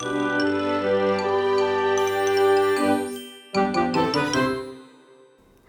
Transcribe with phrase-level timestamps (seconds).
[0.00, 0.06] ハ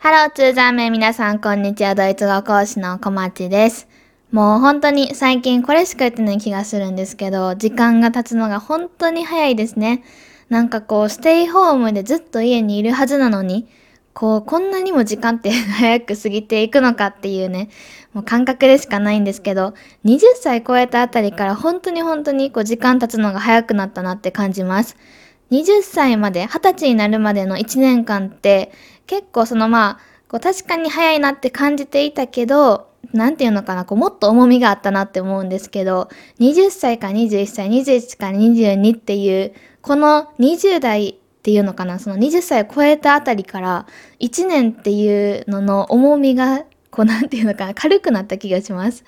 [0.05, 1.95] ローツーザーメン皆さんこんにちは。
[1.95, 3.89] ドイツ語講師の小町です。
[4.31, 10.01] もう本当に最近これしか言ってない気がするんですけど時間が経つのが本当に早いですね。
[10.47, 13.67] なんかこうステイホームでずっと家にいるはずなのに
[14.13, 17.69] こう、こんなにも時間って 早く過ぎていくのかっていうね、
[18.13, 19.73] もう感覚でしかないんですけど、
[20.05, 24.97] 20歳超えたあたりから本当に本当にこう時間経つのが早くなったなって感じます。
[25.51, 28.71] 20歳まで、20歳になるまでの1年間って
[29.07, 36.09] 結構そのまあ、こう確かに早いなって感じていたけど、なんていうのかな、こうもっと重みがあったなって思うんですけど、
[36.39, 43.87] 20歳から21歳、21から22っていう、この20代っていうのかな、その20歳を超えたあたりから
[44.19, 49.03] 1年っていうのの重みが、こうなんていうのかな、 軽くなった気がします。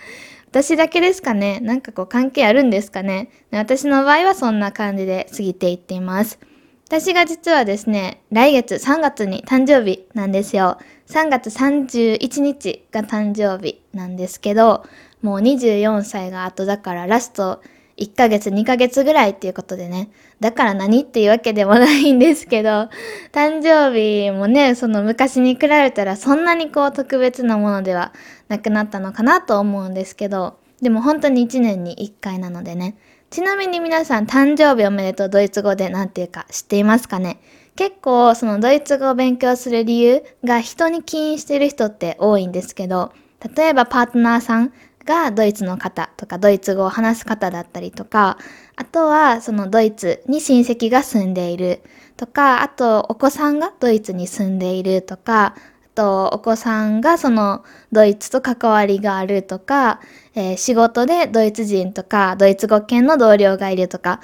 [0.49, 6.39] 私だけですかねなんかこう関係あるんですかね私の場合はそんな感じで過ぎていっています。
[6.87, 10.79] 私が実はですね、来月3月に誕生日なんですよ。
[11.07, 14.85] 3月31日が誕生日なんですけど、
[15.21, 17.61] もう24歳が後だからラスト
[17.97, 20.09] 1ヶ月2ヶ月ぐらいっていうことでね。
[20.39, 22.89] だから何っていうわけでもないんですけど、
[23.31, 28.13] 誕生日もね、その昔に比べたらそんなにこう特別なものでは
[28.47, 32.97] なくなったのかなと思うんですけど、でも本当に1年に1回なのでね。
[33.29, 37.39] ちなみに皆さん誕生日おめでとうドイツ語で何て言うか知っていますかね？
[37.75, 43.11] 結構そのドイツ語を勉強する理由が人に起因してる人って多いんですけど、
[43.55, 44.73] 例えばパートナーさん
[45.05, 48.37] がドイツの方とかドイツ語を話す方だったりとか、
[48.75, 51.81] あとはそのドイツに親戚が住んでいる
[52.17, 59.99] とか、あとお子さんがドイツに住んでいるとか、あとお子さんがそのドイツと関わりがあるとか、
[60.35, 64.19] えー、仕事でドイツ人とかドイツ語圏の同僚がいるとか、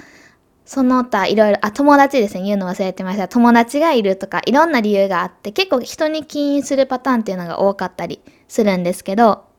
[0.70, 2.42] その他いろいろ、あ、友達ですね。
[2.44, 3.26] 言うの忘れてました。
[3.26, 9.49] 友達がいるとか、いろんな理由があって、結構人に起因するパターンっていうのが多かったりするんですけど、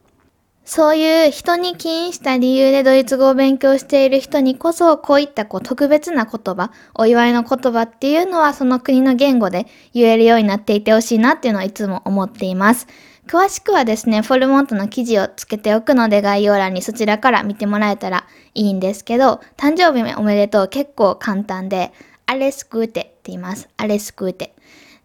[0.63, 12.87] そういう人に起因した理由でドイツ語を勉強している人にこそ、こういったこう特別な言葉、お祝いの言葉っていうのはその国の言語で言えるようになっていてほしいなっていうのはいつも思っています。
[13.27, 21.91] 詳しくはですね、フォルモントの記事をつけておくので概要欄にそちらから見てもらえたらいいんですけど、誕生日おめでとう結構簡単で、
[22.25, 23.67] アレスクーテって言います。
[23.77, 24.53] アレスクーテ。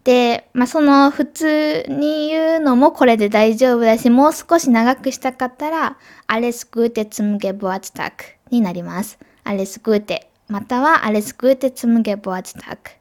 [0.07, 5.97] で、まあ、その普通に言うのもこれで大丈夫だし、もう少し長くしたかったら、
[6.27, 9.19] アレスクーテツムゲボアチタクになります。
[9.43, 12.91] アレスクーテ、またはアレスクーテツムゲボアチタク。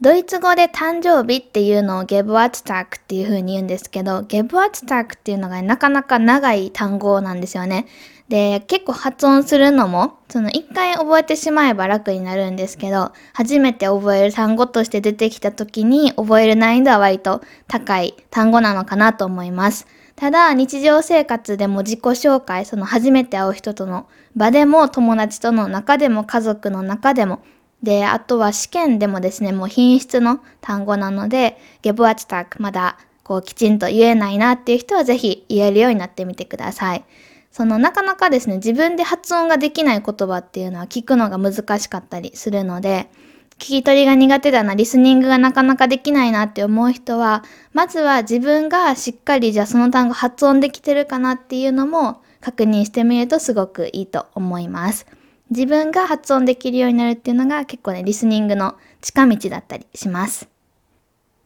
[0.00, 7.86] ドイツ語で誕生日っていうのをゲブアツタクっていう風に言うんですけど、ゲブアツタクっていうのがなかなか長い単語なんですよね。
[8.28, 19.86] で、結構発音するのも、その一回覚えてしまえば楽になるんですけど、初めて覚える単語として出てきた時に覚える難易度は割と高い単語なのかなと思います。
[20.14, 24.06] ただ、日常生活でも自己紹介、その初めて会う人との
[24.36, 27.40] 場でも友達との中でも家族の中でも、
[27.82, 37.04] で、あとは試験でもですね、もう品質の単語なので、ゲブアチタクまだこうきちんと言えないなっていう人はぜひ言えるようになってみてください。
[37.50, 43.10] そのなかなかですね、自分で発音ができない言葉っていうのは聞くのが難しかったりするので、
[43.58, 47.42] 聞き取りが苦手だな、リスニングがなかなかできないなって思う人は、
[47.72, 55.06] まずは自分がしっかりじゃあその単語発音できてるかなっていうのも確認してみるとすごくいいと思います。
[55.50, 60.48] 自分が発音できるようになるっていうのが結構ね、リスニングの近道だったりします。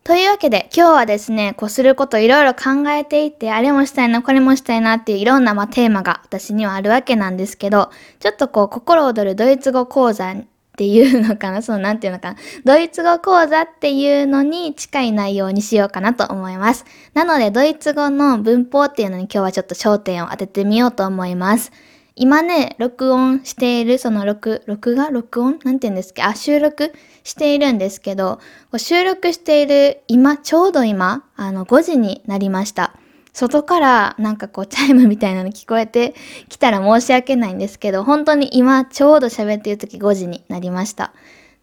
[0.05, 10.45] というわけで今日はですね、こうすることいろいろ考えていて、あれもしたいな、これもしたいなっていういろんなまあテーマが私にはあるわけなんですけど、ちょっとこう心躍るドイツ語講座っ
[10.77, 16.85] ていうのかな、そのなんていうのかな、ドイツ語講座っていうのに近い内容にしようかなと思います。
[17.15, 21.71] なのでドイツ語の文法っていうのに今日はちょっと焦点を当ててみようと思います。
[22.15, 25.11] 今ね、録音している、その録、録画？
[25.11, 25.59] 録音？
[25.65, 26.93] なんて言うんですかあ、収録
[27.25, 28.41] しているんですけど、
[28.77, 32.95] 収録している今、ちょうど今、あの、5時になりました。
[33.33, 36.15] 外からなんかこうチャイムみたいなの聞こえて
[36.51, 41.15] きたら申し訳ないんですけど、本当に今ちょうど喋っている時5時になりました。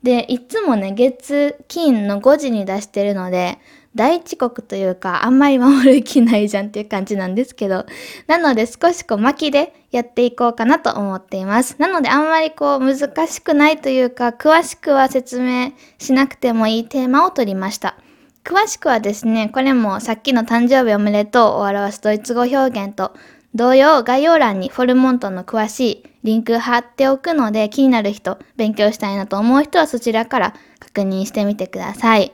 [0.01, 3.59] で、いつもね、月、金の5時に出してるので、
[3.95, 7.85] 大遅刻というか、あんまり守る気ないじゃんっていう感じなんですけど、
[8.27, 11.75] なので少しこう巻きでやっていこうかなと思っています。
[11.79, 17.97] なのであんまりこう難しくないというか、詳しくは説明しなくてもいいテーマを取りました。
[18.43, 23.13] 詳しくはですね、これもさっきの誕生日おめでとうを表すドイツ語表現と
[23.55, 32.31] 同様、概要欄にフォルモントの詳しいリンク貼っておくので、気になる人、勉強したいなと思う人はそちらから確認してみてください。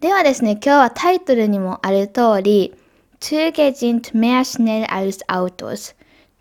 [0.00, 2.72] ではですね、今日はタイトルにもある通り、
[3.18, 5.96] Toegezint mehr schnell als Autos。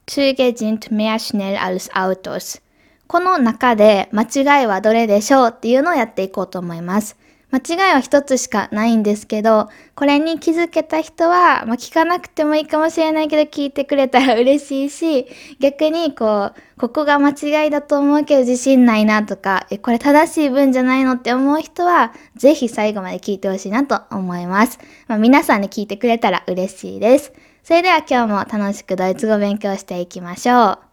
[0.06, 2.62] Toegezint mehr schnell als Autos。
[3.08, 7.18] この中で間違いはどれでしょうっていうのをやっていこうと思います。
[7.50, 15.28] 間違いは一つしかないんですけど、これに気づけた人は、まあ、聞かなくてもいいかもしれないけど聞いてくれたら嬉しいし、
[15.60, 24.78] 逆にこう、ここが間違いだと思うけど自信ないなとか、え、これ正しい文じゃないのって思う人は、ぜひ最後まで聞いてほしいなと思います。
[25.08, 27.32] まあ、皆さんに聞いてくれたら嬉しいです。
[27.64, 30.87] それでは今日も楽しくドイツ語勉強していきましょう。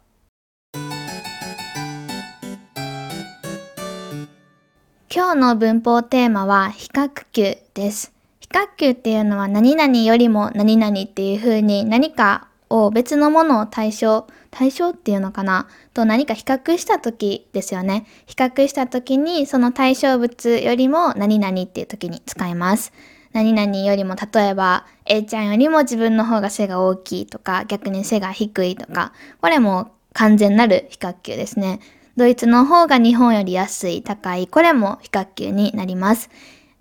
[5.17, 8.13] 今日の文法テーマは比較級です。
[8.41, 15.69] 比較級っていうのは何々よりも何々っていう風に何かを別のものを対象、対象っていうのかな？
[15.93, 18.07] と何か比較した時ですよね。
[18.27, 22.93] 比較した時にその対象物よりも何々っていう時に使います。
[23.33, 31.79] 何々よりも例えば A ちゃんよりも自分の方が背が大きいとか逆に背が低いとかこれも完全なる比較級ですね。
[32.17, 36.31] ドイツの方が日本より安い、高い、これも比較級になります。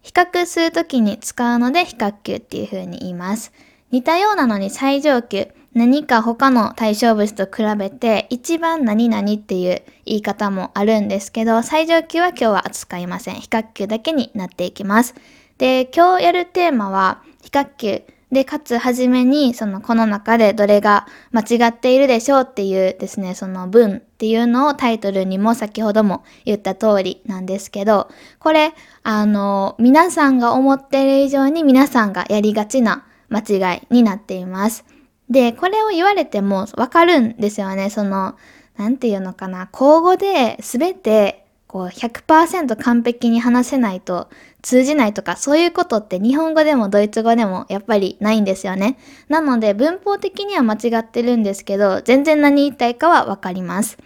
[0.03, 3.51] 比較するときに使うので比較級っていう風に言います。
[3.89, 13.35] 似たようなのに最上級、何か他の対象物と比べて一番何々っていう言い方もあるんですけど、最上級は今日は扱いません。
[13.35, 15.15] 比較級だけになっていきます。
[15.57, 18.03] で、今日やるテーマは比較級
[18.33, 28.09] で、かつ、はじめに、その、この中でどれが間違っているでしょうっていうですね、その文っていうのをタイトルにも先ほども言った通りなんですけど、
[28.39, 33.39] これ、あの、皆さんが思っている以上に皆さんがやりがちな間
[33.73, 34.83] 違いになっています。
[35.29, 37.89] で、これを言われてもわかるんですよね。
[37.89, 38.35] その、
[38.77, 41.42] なんていうのかな、口語で全て
[41.73, 44.29] こう100%完璧に話せないと
[44.61, 48.99] 通じないとかそういうことって日本語でもドイツ語でもやっぱりないんですよね。
[49.27, 53.97] なので文法的には間違ってるんですけど全然何言いたいかはわかります。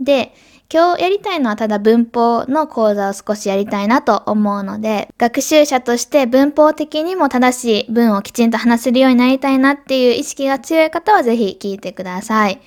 [0.00, 0.32] で、
[0.72, 12.58] 今日やりたいのはただ文法の講座を少しやりたいなと思うので、学習者として文法的にも正しい文をきちんと話せるようになりたいなっていう意識が強い方はぜひ聞いてください。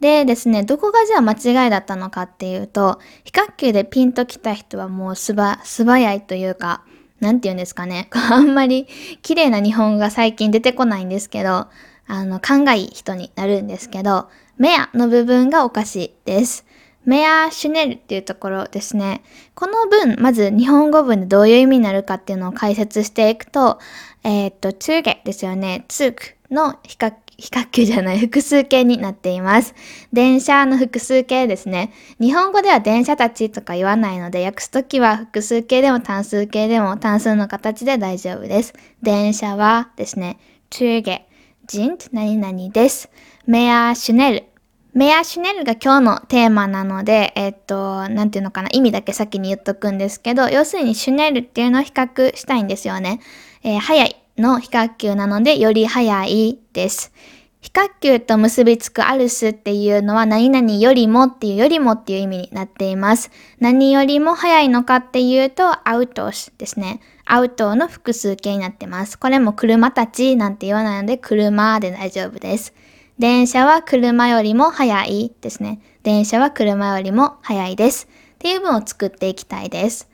[0.00, 6.82] でですね、どこがじゃあ間違いだったのかっていうと、比較級でピンときた人はもうすば、素早いというか、
[7.20, 8.08] なんて言うんですかね。
[8.30, 8.86] あんまり
[9.22, 11.66] 綺麗な日本語が最近出てこないんですけど、
[12.06, 16.64] あの、勘がいい人になるんですけど、メアの部分がおかしいです。
[17.04, 19.22] メアシュネルっていうところですね。
[19.54, 23.78] この文、まず日本語文でどういう意味になるかっていうのを解説していくと、
[24.24, 25.84] えー、っと、ツーゲですよね。
[25.88, 29.74] ツークの比較比較級じゃない複数形になっています。
[30.12, 31.92] 電車の複数形ですね。
[32.20, 38.74] 日本語では電車たちとか言わないので、訳すときは複数形でも単数形でも単数の形で大丈夫です。
[39.02, 40.38] 電車はですね、
[40.68, 41.26] トゥーゲ、
[41.66, 43.10] ジント何々です。
[43.46, 44.44] メアシュネル。
[44.92, 53.20] メアシュネルが今日のテーマなので、えっと、なんていうのかな、意味だけ先に言っとくんですけど、要するにシュネルっていうのを比較したいんですよね。
[53.62, 54.19] えー、早い。
[54.40, 57.12] の比較級なのでより早いです。
[57.60, 63.30] 比較級と結びつくアルスっていうのは何々よりもっていうよりもっていう意味になっています。
[63.58, 67.00] 何よりも早いのかっていうとアウトスですね。
[67.26, 69.18] アウトの複数形になってます。
[69.18, 72.72] これも車たちなんて言わないので車で大丈夫です。
[73.18, 75.80] 電車は車よりも早いですね。
[76.02, 78.08] 電車は車よりも早いです。
[78.36, 80.08] っていう文を作っていきたいです。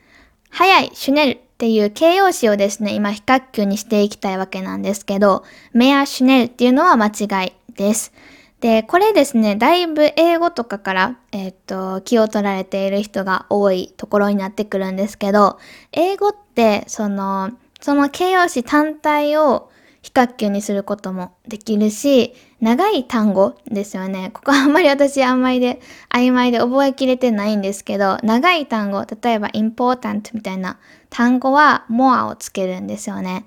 [0.49, 8.13] 早い、シュネルっていう形容詞をですね、今比較級にしていきたいわけなんですけど、メアシュネルっていうのは間違いです。
[8.61, 15.57] で、これですね、だいぶ英語とかから、えっ、と、気を取られている人が多いところになってくるんですけど、
[15.93, 17.49] 英語って、その、
[17.81, 19.71] その形容詞単体を
[20.03, 24.31] 比較級にすることもできるし、長い単語ですよね。
[24.33, 33.45] ここあんまり私あんまりで曖昧で覚えきれてないんですけど、長い単語、例えば important みたいな単語は more をつけるんですよね。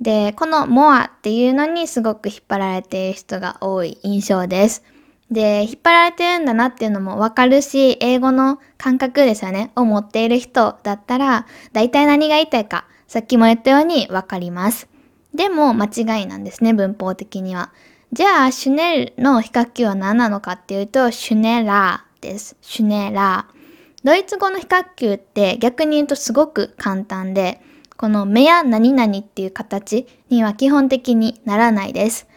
[0.00, 4.82] で、この more っていうのにすごく引っ張られている人が多い印象です。
[5.30, 14.88] で、引っ張られてるんだなっていうのもわかるし、英語の感覚ですよね、を持っている人だったら、大体何が言いたいか、さっきも言ったようにわかります。
[15.34, 17.70] でも間違いなんですね、文法的には。
[18.12, 22.56] じゃあ、シュネルの比較級は何なのかっていうと、シュネラーです。
[22.62, 23.57] シュネラー。
[24.04, 27.60] ドイツ語の比較級って逆に言うとすごく簡単で、
[27.96, 32.28] この目や何々っていう形には基本的にならないです。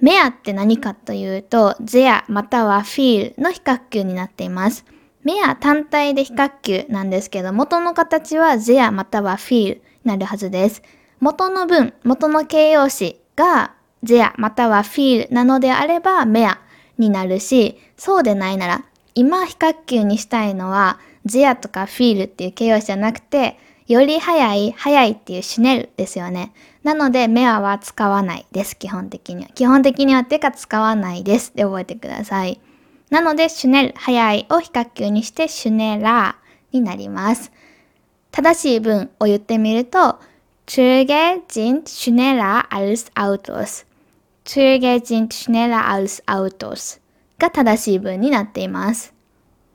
[0.00, 4.84] メアって何かというと、ゼアまたはフィールの比較級になっています。
[5.24, 10.82] メア単体で比較級なんですけど、元の形はゼアまたはフィールになるはずです。
[11.18, 16.60] 元の文、元の形容詞がゼアまたはフィールなのであればメア
[16.98, 18.84] になるし、そうでないなら、
[19.18, 23.58] 今比較級にしたいのはゼアとかフィールっていう形容詞じゃなくて、
[23.88, 26.52] より早い、早いっていうシュネルですよね。
[26.84, 29.48] なので、メアは使わないです、基本的には。
[29.56, 32.60] 基本的にはてか使わないですで覚えてください。
[33.10, 37.50] なので、シュネル、早いを比較級にしてシュネラーになります。
[38.30, 40.20] 正しい文を言ってみると、
[40.68, 43.84] Züge sind schneller als Autos.
[44.44, 47.00] Züge sind schneller als Autos
[47.38, 49.14] が正しい文になっています。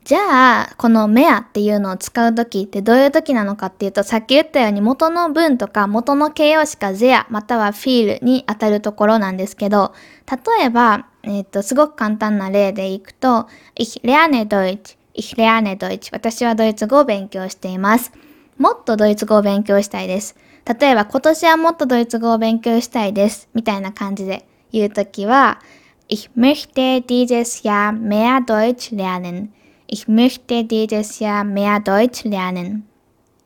[0.04, 9.94] じゃあ、このメアっていうのを使うときってどういうときなのかっていうと、さっき言ったように元の文とか元の形容詞かゼアまたはフィールに当たるところなんですけど、
[10.30, 18.12] 例えば、えっ、ー、と、すごく簡単な例でいくと、Ich lerne Deutsch, ich lerne Deutsch 私はドイツ語を勉強しています。
[18.58, 20.36] もっとドイツ語を勉強したいです。
[20.66, 23.48] 例えば、今年はもっとドイツ語を勉強したいです。
[23.54, 25.62] みたいな感じで言うときは、
[26.07, 29.53] Ich möchte dieses Jahr mehr Deutsch lernen.
[29.87, 32.85] Ich möchte dieses Jahr mehr Deutsch lernen.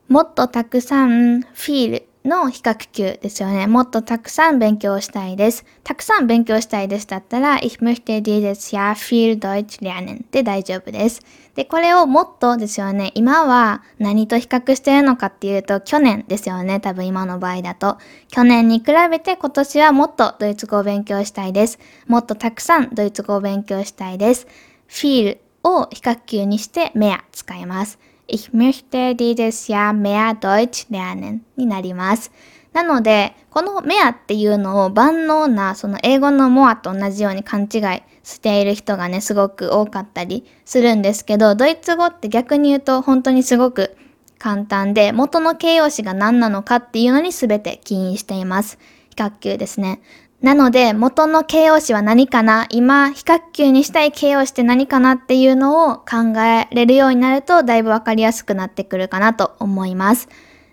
[0.06, 3.67] もっとたくさん feel の比較級ですよね。
[3.67, 5.65] もっとたくさん勉強したいです。
[5.83, 11.21] たくさん勉強したいですだったら、ich möchte dieses Jahr viel Deutsch lernen で大丈夫です。
[11.55, 13.11] で、これをもっとですよね。
[13.15, 16.79] 今は何と比較してるのかっていうと、去年ですよね。
[16.79, 17.97] 多分今の場合だと。
[18.27, 21.79] 去年に比べて今年はもっとドイツ語を勉強したいです。
[22.07, 24.47] もっとたくさんドイツ語を勉強したいです。
[24.89, 27.99] feel を比較級にしてメア使います。
[28.31, 32.31] Ich möchte dieses Jahr mehr Deutsch lernen になります。
[32.73, 43.97] なので、このメアっていうのを万能なその英語のモアと同じように勘違いしている人がね、すごく多かったりするんですけど、ドイツ語って逆に言うと本当にすごく
[44.37, 48.77] 簡単で、元の形容詞が何なのかっていうのに全て起因しています。
[49.09, 50.01] 比較級ですね。
[50.41, 52.65] なので、元の形容詞は何かな？
[52.69, 60.29] 今、比較級にしたい形容詞って何かなっていうのを考えれるようになると、だいぶわかりやすくなってくるかなと思います。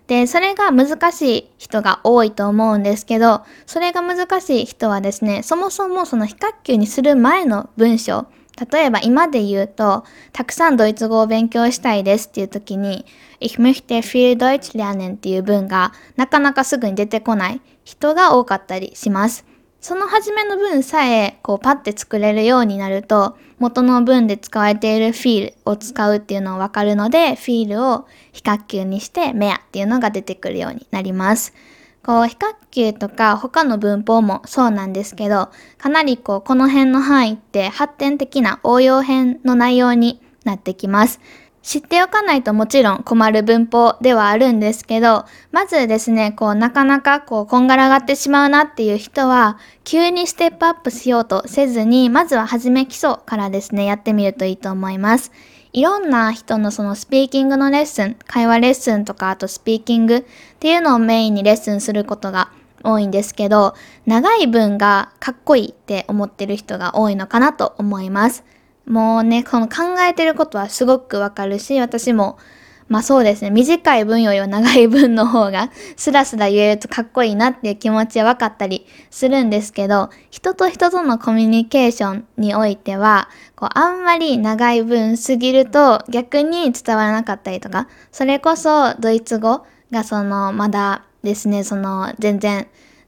[0.07, 8.27] で、それが難しい人が多いと思うんですけど、それが難しい人はですね、そもそもその比較級にする前の文章、
[8.71, 13.05] 例えば今で言うと、たくさんドイツ語を勉強したいですっていう時に、
[13.41, 19.45] Ich möchte viel Deutsch lernen っていう文がなかなかすぐに出てこない人が多かったりします。
[19.81, 31.53] その初めの文さえ、こうパッて作れるようになると、元の文で使われているフィールを使うっていうのをわかるので、フィールを比較級にしてメアっていうのが出てくるようになります。
[32.03, 41.19] こう、比較級とか他の文法もそうなんですけど、かなりこう、この辺の範囲って発展的な応用編の内容になってきます。
[41.67, 55.33] 知っておかないともちろん困る文法ではあるんですけど、まずですね、こうなかなかこうこんがらがってしまうなっていう人は、急にステップアップしようとせずに、まずは初め基礎からですね、やってみるといいと思います。
[55.73, 60.23] いろんな人のそのスピーキングのレッスン、会話レッスンとか、あとスピーキングっ
[60.61, 62.49] ていうのをメインにレッスンすることが
[62.85, 68.45] 多いんですけど、長い文がかっこいいって思ってる人が多いのかなと思います。
[68.87, 72.37] もうね、この考えてることはすごくわかるし、私も、
[72.87, 83.27] まあそうですね、短い文よりは長い文の方が、スラスラ言えるとかっこいいなっていう気持ちは分かったりするんですけど、人と人とのコミュニケーションにおいては、
[83.57, 92.67] こう、あんまり長い文すぎると逆に伝わらなかったりとか、それこそドイツ語がその、まだですね、その、全然、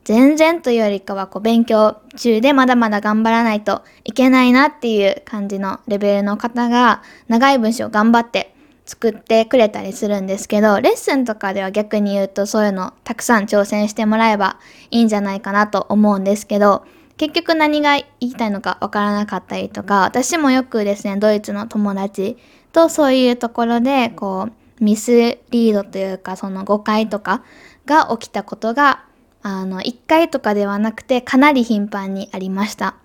[0.10, 8.56] 全然というよりかはこう勉強中でまだまだ頑張らないといけないなっていう感じのレベルの方が長い文章を頑張って
[8.88, 14.58] 作ってくれたりするんですけど、レッスンとかでは逆に言うとそういうのたくさん挑戦してもらえば
[14.89, 16.88] いいんじゃないかなと思うんですけど、
[17.18, 22.36] 結局何が言いたいのかわからなかったりとか、私もよくですね、ドイツの友達
[22.72, 24.48] とそういうところで、こ
[24.80, 27.44] う、ミスリードというか、その誤解とか
[27.86, 29.04] が起きたことが
[29.41, 32.96] あの、1回とかではなくてかなり頻繁にありました。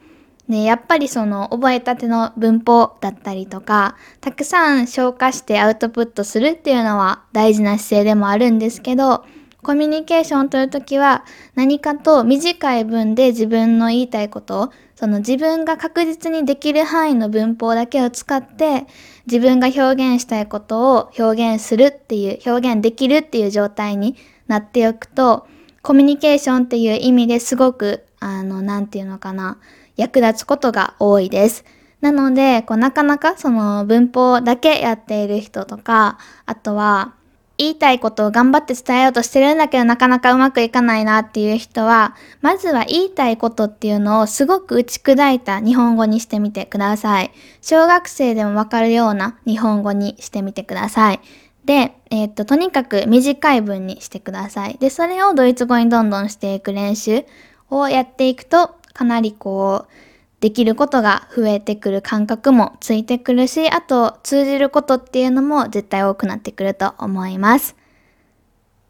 [0.49, 9.25] で、やっぱりその覚えたての文法だったりとか、たくさん消化してアウトプットするっていうのは大事な姿勢でもあるんですけど、
[9.63, 11.25] コミュニケーションを取るときは
[11.55, 18.87] 何かと短い文で自分の言いたいことを、その自分が確実にできる範囲の文法だけを使って
[19.27, 25.47] 自分が表現したいことを表現するっていう、表現できるっていう状態になっておくと、
[25.85, 29.59] コミュニケーションっていう意味ですごく、あの、なんていうのかな、
[29.97, 31.63] 役立つことが多いです。
[32.01, 37.13] なので、こうなかなかその文法だけやっている人とか、あとは
[37.59, 47.31] 言いたいことを頑張って伝えようとしてるんだけどなかなかうまくいかないなっていう人は、まずは言いたいことっていうのをすごく打ち砕いた日本語にしてみてください。
[47.61, 51.21] 小学生でもわかるような日本語にしてみてください。
[51.65, 54.77] で、えー、っと、とにかく短い文にしてください。
[54.79, 57.25] で、それをドイツ語にどんどんしていく練習
[57.71, 59.93] をやっていくと、かなりこう、
[60.41, 67.77] できることが増えてくる感覚もついてくるし、あと通じることっていうのも絶対多くなってくると思います。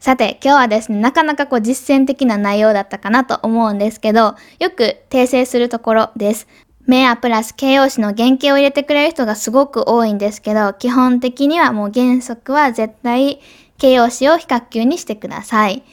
[0.01, 6.47] さて、今日はですね、なかなかこう実践的な内容だったかなと思うんですけど、よく訂正するところです。
[6.87, 13.41] メアプラス形容詞の原型を入れてくれる人がすごく多いんですけど、基本的にはもう原則は絶対
[13.77, 15.83] 形容詞を比較級にしてください。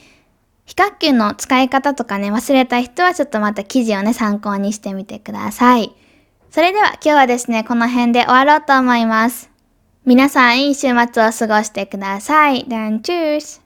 [0.65, 5.93] 非角球の使い方とかね、忘れた人はちょっとまた記事をね、参考にしてみてください。
[6.51, 9.49] それでは今日はですね、この辺で終わろうと思います。
[10.05, 12.65] 皆さんいい週末を過ごしてください。
[12.67, 13.62] Then cheers!